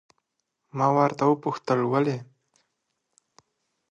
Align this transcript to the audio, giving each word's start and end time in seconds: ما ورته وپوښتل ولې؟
ما 0.77 0.87
ورته 0.97 1.23
وپوښتل 1.27 1.79
ولې؟ 1.91 2.17